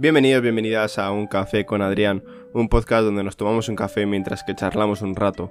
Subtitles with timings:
[0.00, 2.24] Bienvenidos, bienvenidas a Un Café con Adrián,
[2.54, 5.50] un podcast donde nos tomamos un café mientras que charlamos un rato.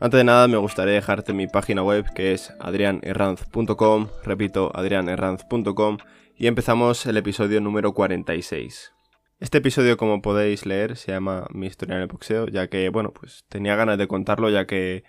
[0.00, 5.98] Antes de nada me gustaría dejarte mi página web que es adrianerranz.com, repito, adrianerranz.com
[6.34, 8.90] y empezamos el episodio número 46.
[9.38, 13.12] Este episodio, como podéis leer, se llama Mi historia en el boxeo, ya que, bueno,
[13.12, 15.04] pues tenía ganas de contarlo, ya que,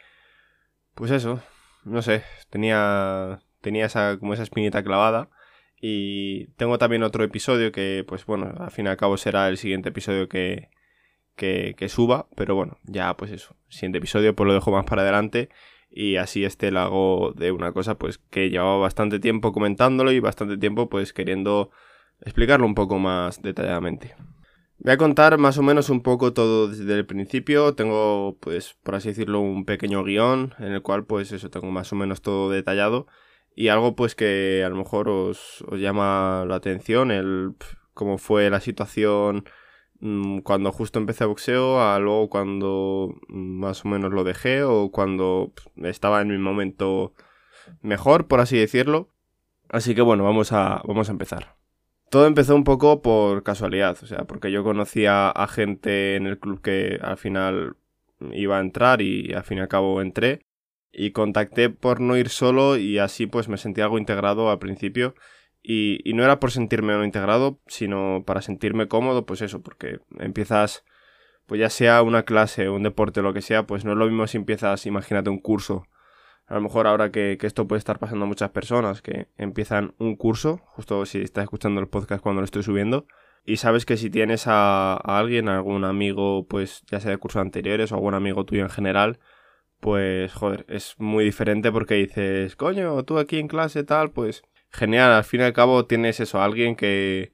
[0.96, 1.40] pues eso,
[1.86, 5.30] no sé, tenía, tenía esa, como esa espinita clavada.
[5.82, 9.58] Y tengo también otro episodio que, pues bueno, al fin y al cabo será el
[9.58, 10.70] siguiente episodio que,
[11.36, 15.50] que, suba, pero bueno, ya pues eso, siguiente episodio pues lo dejo más para adelante
[15.90, 20.20] y así este lo hago de una cosa pues que llevaba bastante tiempo comentándolo y
[20.20, 21.72] bastante tiempo pues queriendo
[22.22, 24.14] explicarlo un poco más detalladamente.
[24.84, 27.76] Voy a contar más o menos un poco todo desde el principio.
[27.76, 31.94] Tengo, pues, por así decirlo, un pequeño guion en el cual, pues, eso, tengo más
[31.94, 33.06] o menos todo detallado.
[33.56, 37.54] Y algo, pues, que a lo mejor os, llama la atención, el
[37.94, 39.46] cómo fue la situación
[40.00, 44.64] mm, cuando justo empecé a boxeo, a luego cuando mm, más o menos lo dejé,
[44.64, 47.14] o cuando estaba en mi momento
[47.82, 49.10] mejor, por así decirlo.
[49.70, 51.56] Así que bueno, vamos a, vamos a empezar.
[52.10, 56.40] Todo empezó un poco por casualidad, o sea, porque yo conocía a gente en el
[56.40, 57.78] club que al final
[58.34, 60.46] iba a entrar y al fin y al cabo entré.
[60.92, 65.16] Y contacté por no ir solo y así pues me sentí algo integrado al principio.
[65.64, 70.00] Y, y no era por sentirme no integrado, sino para sentirme cómodo, pues eso, porque
[70.20, 70.84] empiezas,
[71.46, 74.26] pues ya sea una clase, un deporte, lo que sea, pues no es lo mismo
[74.28, 75.88] si empiezas, imagínate un curso
[76.52, 80.18] a lo mejor ahora que, esto puede estar pasando a muchas personas que empiezan un
[80.18, 83.06] curso, justo si estás escuchando el podcast cuando lo estoy subiendo,
[83.46, 87.94] y sabes que si tienes a, alguien, algún amigo, pues ya sea de cursos anteriores
[87.94, 89.18] o algún amigo tuyo en general,
[89.82, 95.12] pues joder, es muy diferente porque dices, coño, tú aquí en clase tal, pues genial,
[95.12, 97.34] al fin y al cabo tienes eso, alguien que,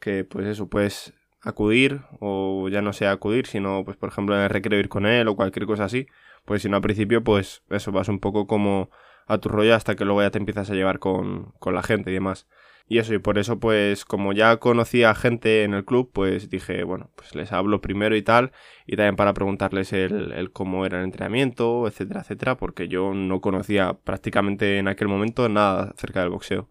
[0.00, 4.48] que pues eso, puedes acudir o ya no sea acudir, sino pues por ejemplo en
[4.50, 6.06] recreo ir con él o cualquier cosa así,
[6.44, 8.90] pues si no al principio, pues eso, vas un poco como
[9.26, 12.10] a tu rollo hasta que luego ya te empiezas a llevar con, con la gente
[12.10, 12.46] y demás.
[12.88, 16.84] Y eso, y por eso, pues, como ya conocía gente en el club, pues dije,
[16.84, 18.52] bueno, pues les hablo primero y tal,
[18.86, 23.40] y también para preguntarles el, el, cómo era el entrenamiento, etcétera, etcétera, porque yo no
[23.40, 26.70] conocía prácticamente en aquel momento nada acerca del boxeo.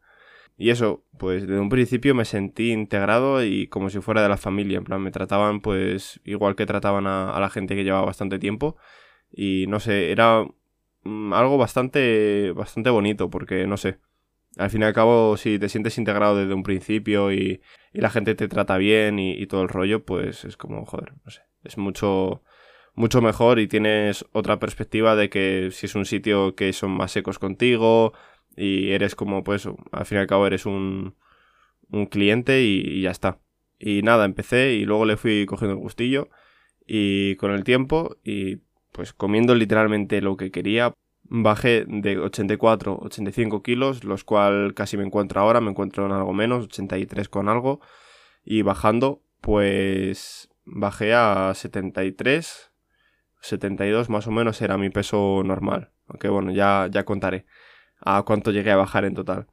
[0.58, 4.38] Y eso, pues desde un principio me sentí integrado y como si fuera de la
[4.38, 8.06] familia, en plan, me trataban pues igual que trataban a, a la gente que llevaba
[8.06, 8.78] bastante tiempo,
[9.32, 10.46] y no sé, era
[11.04, 14.00] mm, algo bastante, bastante bonito porque, no sé,
[14.58, 17.62] al fin y al cabo, si te sientes integrado desde un principio y,
[17.94, 21.32] la gente te trata bien y, y, todo el rollo, pues es como, joder, no
[21.32, 22.44] sé, es mucho,
[22.94, 27.12] mucho mejor y tienes otra perspectiva de que si es un sitio que son más
[27.12, 28.14] secos contigo
[28.58, 31.16] y eres como, pues, al fin y al cabo eres un,
[31.90, 33.40] un cliente y, y ya está.
[33.80, 36.30] Y nada, empecé y luego le fui cogiendo el gustillo
[36.86, 38.58] y con el tiempo y
[38.92, 40.94] pues comiendo literalmente lo que quería,
[41.28, 46.34] bajé de 84, 85 kilos, los cual casi me encuentro ahora, me encuentro en algo
[46.34, 47.82] menos, 83 con algo,
[48.44, 52.72] y bajando, pues bajé a 73,
[53.42, 57.46] 72 más o menos era mi peso normal, aunque bueno, ya, ya contaré
[58.02, 59.48] a cuánto llegué a bajar en total.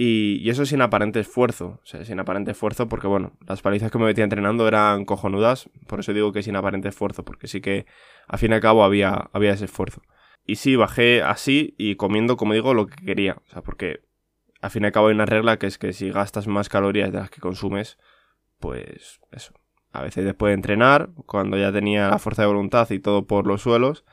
[0.00, 3.98] Y, eso sin aparente esfuerzo, o sea, sin aparente esfuerzo porque bueno, las palizas que
[3.98, 7.84] me metía entrenando eran cojonudas, por eso digo que sin aparente esfuerzo, porque sí que
[8.28, 10.02] al fin y al cabo había, había ese esfuerzo.
[10.48, 14.00] Y sí, bajé así y comiendo, como digo, lo que quería, o sea, porque
[14.62, 17.12] al fin y al cabo hay una regla que es que si gastas más calorías
[17.12, 17.98] de las que consumes,
[18.58, 19.52] pues eso.
[19.92, 23.46] A veces después de entrenar, cuando ya tenía la fuerza de voluntad y todo por
[23.46, 24.06] los suelos,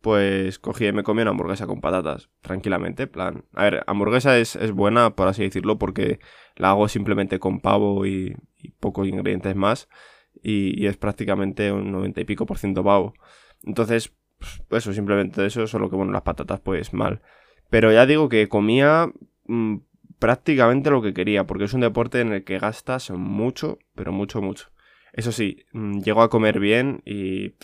[0.00, 3.44] pues cogí y me comí una hamburguesa con patatas, tranquilamente, plan.
[3.52, 6.20] A ver, hamburguesa es, es buena, por así decirlo, porque
[6.54, 8.36] la hago simplemente con pavo y,
[8.78, 9.88] pocos ingredientes más,
[10.44, 13.14] y, y, es prácticamente un 90 y pico por ciento pavo.
[13.64, 14.14] Entonces,
[14.68, 17.22] pues eso, simplemente eso, solo que bueno, las patatas pues mal.
[17.70, 19.10] Pero ya digo que comía
[19.46, 19.76] mmm,
[20.18, 24.42] prácticamente lo que quería, porque es un deporte en el que gastas mucho, pero mucho,
[24.42, 24.70] mucho.
[25.12, 27.54] Eso sí, mmm, llego a comer bien y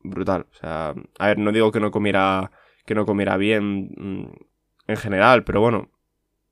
[0.00, 0.46] brutal.
[0.52, 2.50] O sea, a ver, no digo que no comiera,
[2.86, 4.32] que no comiera bien mmm,
[4.86, 5.90] en general, pero bueno,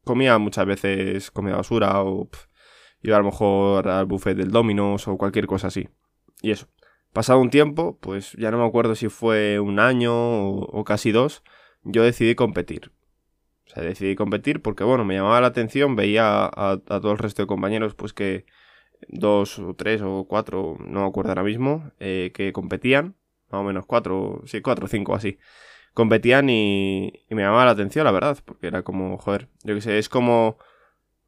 [0.05, 2.29] comía muchas veces comida basura o
[3.03, 5.88] iba a lo mejor al buffet del Domino's o cualquier cosa así.
[6.43, 6.69] Y eso.
[7.17, 11.43] Pasado un tiempo, pues ya no me acuerdo si fue un año o, casi dos,
[11.83, 12.93] yo decidí competir.
[13.65, 17.43] O sea, decidí competir porque, bueno, me llamaba la atención, veía a todo el resto
[17.43, 18.45] de compañeros, pues que
[19.09, 23.17] dos o tres o cuatro, no me acuerdo ahora mismo, eh, que competían
[23.51, 25.39] más o menos cuatro, sí, cuatro o cinco así.
[25.95, 29.81] Competían y, y, me llamaba la atención, la verdad, porque era como, joder, yo qué
[29.81, 30.59] sé, es como,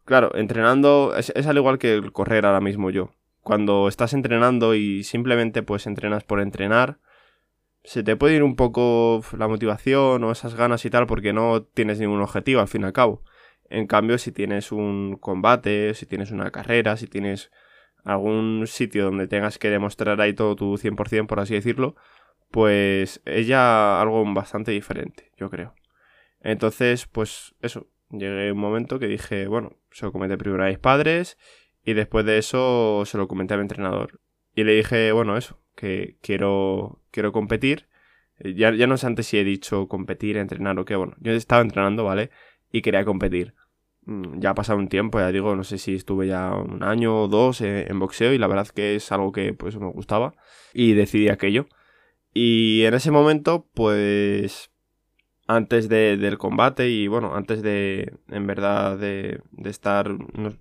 [0.05, 3.15] claro, entrenando, es, es al igual que el correr ahora mismo yo.
[3.43, 6.99] Cuando estás entrenando y simplemente pues entrenas por entrenar,
[7.85, 11.63] se te puede ir un poco la motivación o esas ganas y tal porque no
[11.63, 13.23] tienes ningún objetivo al fin y al cabo.
[13.71, 17.51] En cambio, si tienes un combate, si tienes una carrera, si tienes
[18.05, 21.97] algún sitio donde tengas que demostrar ahí todo tu 100%, por así decirlo,
[22.51, 25.75] pues es ya algo bastante diferente, yo creo.
[26.41, 30.79] Entonces, pues eso, llegué un momento que dije, bueno, se lo comenté primero a mis
[30.79, 31.37] padres
[31.89, 34.21] y después de eso se lo comenté a mi entrenador.
[34.55, 37.89] Y le dije, bueno, eso, que quiero, quiero competir.
[38.45, 41.63] Ya, ya no sé antes si he dicho competir, entrenar o qué, bueno, yo estaba
[41.63, 42.29] entrenando, ¿vale?
[42.71, 43.55] Y quería competir.
[44.05, 47.23] Mm, ya ha pasado un tiempo, ya digo, no sé si estuve ya un año
[47.23, 50.35] o dos en, boxeo y la verdad que es algo que pues me gustaba
[50.75, 51.69] y decidí aquello.
[52.35, 54.71] Y en ese momento, pues
[55.49, 60.11] antes del combate y bueno, antes de, en verdad, de, de estar,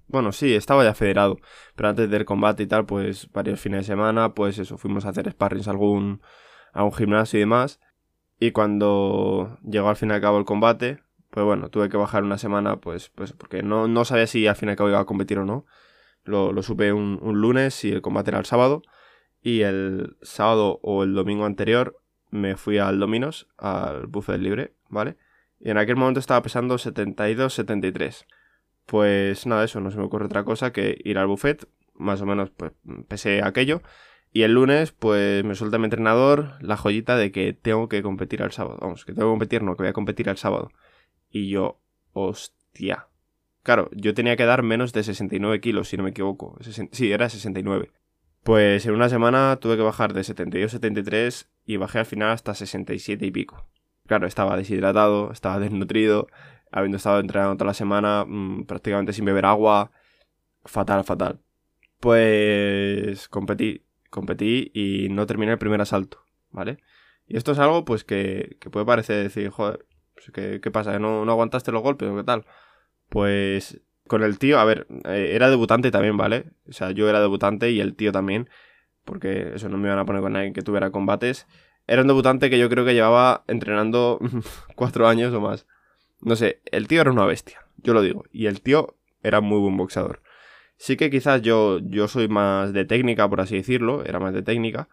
[0.08, 1.38] bueno, sí, estaba ya federado,
[1.76, 5.10] pero antes del combate y tal, pues varios fines de semana, pues eso, fuimos a
[5.10, 6.22] hacer sparrings a algún,
[6.72, 7.82] a un gimnasio y demás.
[8.40, 12.24] Y cuando llegó al fin y al cabo el combate, pues bueno, tuve que bajar
[12.24, 15.00] una semana, pues, pues porque no, no sabía si al fin y al cabo iba
[15.00, 15.66] a competir o no.
[16.24, 18.84] Lo, lo supe un, un lunes y el combate era el sábado.
[19.42, 21.98] Y el sábado o el domingo anterior
[22.30, 25.18] me fui al Dominos, al buffet libre, ¿vale?
[25.60, 28.26] Y en aquel momento estaba pesando 72-73.
[28.86, 32.26] Pues nada, eso, no se me ocurre otra cosa que ir al buffet, más o
[32.26, 32.72] menos pues
[33.08, 33.82] pesé aquello.
[34.32, 38.42] Y el lunes, pues me suelta mi entrenador la joyita de que tengo que competir
[38.42, 38.78] el sábado.
[38.82, 40.70] Vamos, que tengo que competir, no, que voy a competir el sábado.
[41.30, 41.80] Y yo,
[42.14, 43.08] hostia.
[43.64, 46.58] Claro, yo tenía que dar menos de 69 kilos, si no me equivoco.
[46.92, 47.92] Sí, era 69.
[48.44, 52.54] Pues en una semana tuve que bajar de 72 73 y bajé al final hasta
[52.54, 53.66] 67 y pico.
[54.08, 56.28] Claro, estaba deshidratado, estaba desnutrido,
[56.72, 59.92] habiendo estado entrenando toda la semana, mm, prácticamente sin beber agua.
[60.66, 61.40] Fatal, fatal.
[62.00, 66.20] Pues competí, competí y no terminé el primer asalto,
[66.52, 66.78] ¿vale?
[67.28, 70.98] Y esto es algo pues que, que puede parecer decir, joder, pues, ¿qué, ¿qué, pasa?
[71.00, 72.46] ¿No, ¿No aguantaste los golpes o qué tal?
[73.10, 76.52] Pues con el tío, a ver, eh, era debutante también, ¿vale?
[76.68, 78.50] O sea, yo era debutante y el tío también,
[79.06, 81.48] porque eso no me iban a poner con nadie que tuviera combates.
[81.88, 84.20] Era un debutante que yo creo que llevaba entrenando
[84.76, 85.66] cuatro años o más.
[86.22, 88.26] No sé, el tío era una bestia, yo lo digo.
[88.32, 90.22] Y el tío era muy buen boxeador.
[90.76, 94.44] Sí que quizás yo, yo soy más de técnica, por así decirlo, era más de
[94.44, 94.90] técnica.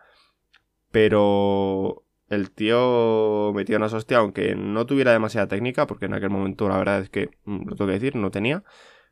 [0.90, 6.68] Pero el tío metía una hostia, aunque no tuviera demasiada técnica, porque en aquel momento
[6.68, 8.62] la verdad es que, mm, lo tengo que decir, no tenía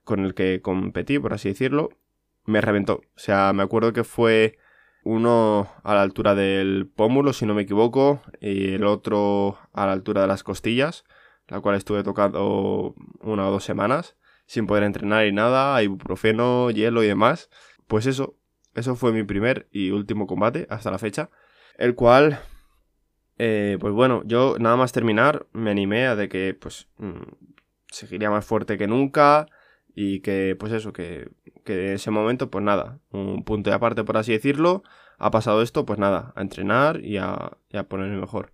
[0.04, 1.90] con el que competí, por así decirlo,
[2.44, 3.02] me reventó.
[3.16, 4.58] O sea, me acuerdo que fue
[5.04, 9.92] uno a la altura del pómulo, si no me equivoco, y el otro a la
[9.92, 11.04] altura de las costillas,
[11.48, 14.16] la cual estuve tocando una o dos semanas,
[14.46, 17.50] sin poder entrenar y nada, ibuprofeno, hielo y demás.
[17.86, 18.36] Pues eso,
[18.74, 21.30] eso fue mi primer y último combate hasta la fecha,
[21.78, 22.40] el cual,
[23.38, 27.22] eh, pues bueno, yo nada más terminar me animé a de que, pues, mm,
[27.88, 29.46] seguiría más fuerte que nunca,
[29.94, 31.28] y que, pues eso, que,
[31.64, 34.82] que en ese momento, pues nada, un punto de aparte, por así decirlo,
[35.18, 37.56] ha pasado esto, pues nada, a entrenar y a,
[37.88, 38.52] ponerme mejor.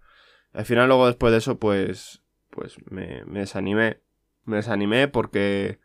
[0.53, 4.01] Al final, luego después de eso, pues, pues me, me desanimé.
[4.45, 5.81] Me desanimé porque,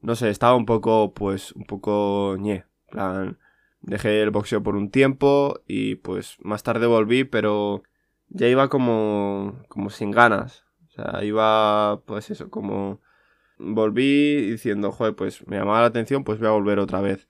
[0.00, 2.64] no sé, estaba un poco, pues, un poco ñe.
[2.90, 3.38] plan,
[3.82, 7.82] dejé el boxeo por un tiempo y pues más tarde volví, pero
[8.28, 10.64] ya iba como, como sin ganas.
[10.88, 13.00] O sea, iba, pues eso, como
[13.60, 17.28] volví diciendo, joder, pues me llamaba la atención, pues voy a volver otra vez.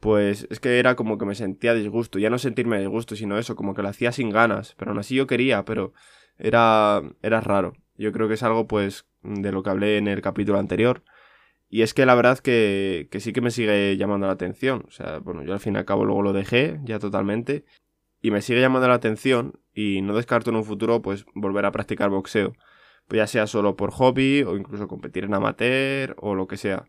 [0.00, 3.56] Pues es que era como que me sentía disgusto, ya no sentirme disgusto, sino eso,
[3.56, 5.92] como que lo hacía sin ganas, pero aún así yo quería, pero
[6.38, 7.74] era, era raro.
[7.96, 11.04] Yo creo que es algo, pues, de lo que hablé en el capítulo anterior.
[11.68, 14.84] Y es que la verdad que, que sí que me sigue llamando la atención.
[14.88, 17.64] O sea, bueno, yo al fin y al cabo luego lo dejé ya totalmente.
[18.20, 21.72] Y me sigue llamando la atención y no descarto en un futuro, pues, volver a
[21.72, 22.54] practicar boxeo
[23.12, 26.84] ya sea solo por hobby o incluso competir en amateur o lo que sea.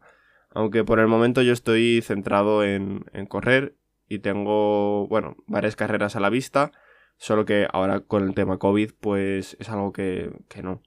[0.52, 3.76] Aunque por el momento yo estoy centrado en, correr
[4.08, 6.72] y tengo, bueno, varias carreras a la vista,
[7.18, 10.82] solo que ahora con el tema COVID pues es algo que, no.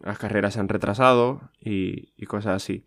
[0.00, 2.84] Las carreras se han retrasado y, y cosas así.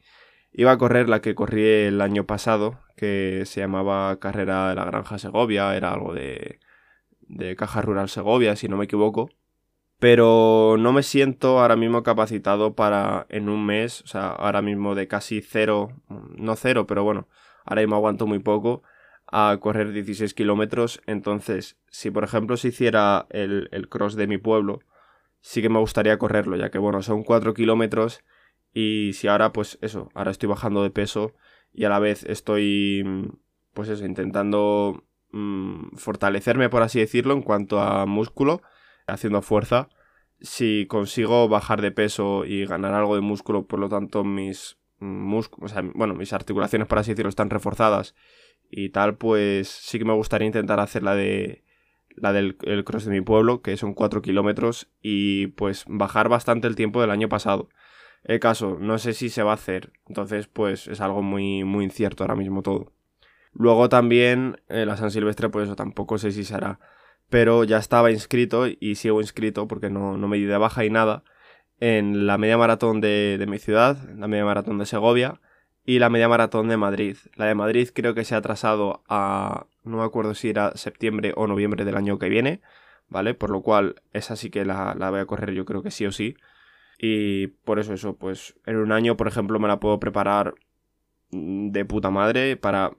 [0.52, 4.86] Iba a correr la que corrí el año pasado, que se llamaba Carrera de la
[4.86, 6.60] Granja Segovia, era algo de,
[7.22, 9.30] de Caja Rural Segovia, si no me equivoco
[10.00, 14.96] pero no me siento ahora mismo capacitado para en un mes, o sea, ahora mismo
[14.96, 17.28] de casi cero, no cero, pero bueno,
[17.66, 18.84] ahora mismo aguanto muy poco
[19.28, 24.38] a correr 16 kilómetros, entonces si por ejemplo se hiciera el, el, cross de mi
[24.38, 24.80] pueblo,
[25.42, 28.24] sí que me gustaría correrlo, ya que bueno, son 4 kilómetros.
[28.74, 31.34] Y si ahora pues eso, ahora estoy bajando de peso
[31.74, 33.32] y a la vez estoy
[33.74, 38.62] pues eso, intentando mm, fortalecerme, por así decirlo, en cuanto a músculo,
[39.08, 39.90] haciendo fuerza.
[40.40, 45.74] Si consigo bajar de peso y ganar algo de músculo, por lo tanto mis músculos,
[45.96, 48.16] bueno, mis articulaciones, por así decirlo, están reforzadas
[48.70, 51.64] y tal, pues sí que me gustaría intentar hacer la de
[52.16, 56.68] la del el cross de mi pueblo, que son 4 kilómetros, y pues bajar bastante
[56.68, 57.70] el tiempo del año pasado.
[58.24, 61.86] El caso, no sé si se va a hacer, entonces pues es algo muy, muy
[61.86, 62.92] incierto ahora mismo todo.
[63.54, 66.80] Luego también eh, la San Silvestre, pues eso tampoco sé si se hará,
[67.30, 70.90] pero ya estaba inscrito y sigo inscrito porque no, no me di de baja y
[70.90, 71.24] nada
[71.80, 75.40] en la media maratón de, de mi ciudad, la media maratón de Segovia,
[75.88, 77.18] y la media maratón de Madrid.
[77.36, 81.34] La de Madrid creo que se ha atrasado a, no me acuerdo si era septiembre
[81.36, 82.62] o noviembre del año que viene,
[83.08, 83.34] ¿vale?
[83.34, 86.06] Por lo cual esa sí que la, la voy a correr yo creo que sí
[86.06, 86.36] o sí.
[87.00, 90.56] Y por eso eso, pues en un año, por ejemplo, me la puedo preparar
[91.32, 92.92] de puta madre para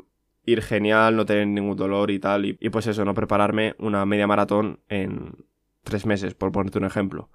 [0.49, 2.47] ir genial, no tener ningún dolor y tal.
[2.47, 5.47] Y, pues eso, no prepararme una media maratón en
[5.85, 7.31] tres meses, por ponerte un ejemplo.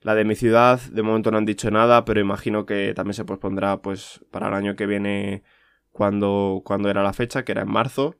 [0.00, 3.24] La de mi ciudad, de momento no han dicho nada, pero imagino que también se
[3.24, 5.42] pospondrá pues para el año que viene
[5.92, 8.16] cuando, cuando era la fecha, que era en marzo.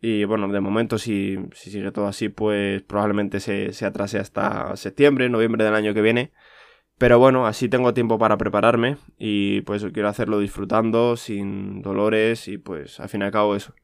[0.00, 4.76] Y bueno, de momento si, si sigue todo así, pues probablemente se, se atrase hasta
[4.76, 6.32] septiembre, noviembre del año que viene.
[7.02, 12.58] Pero bueno, así tengo tiempo para prepararme y pues quiero hacerlo disfrutando, sin dolores y
[12.58, 13.74] pues al fin y al cabo eso.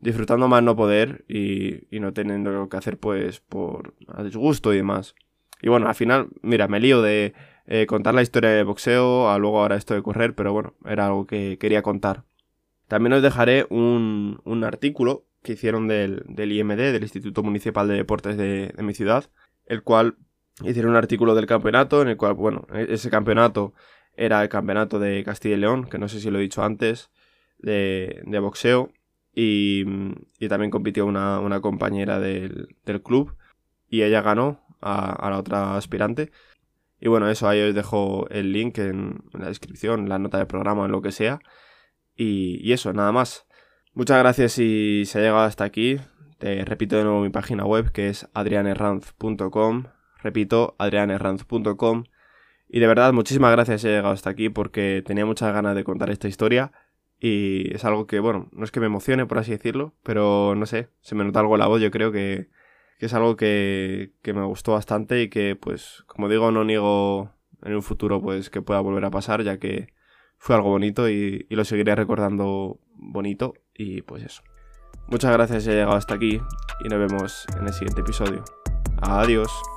[0.00, 3.94] Disfrutando más no poder y, no teniendo que hacer pues por
[4.24, 5.14] disgusto y demás.
[5.60, 7.34] Y bueno, al final, mira, me lío de
[7.66, 11.08] eh, contar la historia de boxeo, a luego ahora esto de correr, pero bueno, era
[11.08, 12.24] algo que quería contar.
[12.88, 18.38] También os dejaré un, artículo que hicieron del, del, IMD, del Instituto Municipal de Deportes
[18.38, 19.26] de, de mi ciudad,
[19.66, 20.16] el cual
[20.62, 23.74] hicieron un artículo del campeonato, en el cual, bueno, e-, ese campeonato
[24.16, 27.10] era el campeonato de Castilla y León, que no sé si lo he dicho antes,
[27.58, 28.90] de, de boxeo,
[29.34, 29.84] y,
[30.38, 33.36] y, también compitió una, una compañera del, del club,
[33.90, 36.30] y ella ganó, a, la otra aspirante.
[37.00, 40.86] Y bueno, eso ahí os dejo el link en, la descripción, la nota de programa,
[40.86, 41.40] en lo que sea.
[42.16, 43.46] Y, eso, nada más.
[43.94, 45.98] Muchas gracias si se ha llegado hasta aquí.
[46.38, 49.84] Te repito de nuevo mi página web que es adrianerranz.com.
[50.26, 52.02] Repito, adrianerranz.com.
[52.68, 56.10] Y de verdad, muchísimas gracias he llegado hasta aquí porque tenía muchas ganas de contar
[56.10, 56.72] esta historia.
[57.20, 60.66] Y es algo que, bueno, no es que me emocione, por así decirlo, pero no
[60.66, 62.48] sé, se me nota algo la voz, yo creo que,
[62.98, 67.30] que es algo que, que me gustó bastante y que, pues, como digo, no niego
[67.62, 69.94] en un futuro, pues, que pueda volver a pasar, ya que
[70.36, 74.42] fue algo bonito y, y lo seguiré recordando bonito y pues eso.
[75.06, 76.40] Muchas gracias si he llegado hasta aquí
[76.84, 78.44] y nos vemos en el siguiente episodio.
[79.00, 79.75] Adiós.